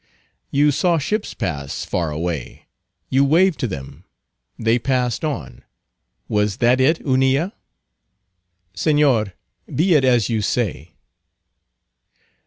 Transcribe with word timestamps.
"You 0.49 0.71
saw 0.71 0.97
ships 0.97 1.35
pass, 1.35 1.85
far 1.85 2.09
away; 2.09 2.65
you 3.11 3.23
waved 3.23 3.59
to 3.59 3.67
them; 3.67 4.03
they 4.57 4.79
passed 4.79 5.23
on;—was 5.23 6.57
that 6.57 6.81
it, 6.81 6.97
Hunilla?" 7.05 7.53
"Señor, 8.73 9.33
be 9.67 9.93
it 9.93 10.03
as 10.03 10.27
you 10.27 10.41
say." 10.41 10.93